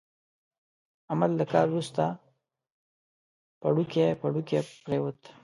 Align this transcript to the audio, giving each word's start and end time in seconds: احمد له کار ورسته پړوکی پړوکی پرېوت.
احمد 1.09 1.31
له 1.39 1.45
کار 1.53 1.67
ورسته 1.71 2.03
پړوکی 3.61 4.07
پړوکی 4.21 4.59
پرېوت. 4.85 5.19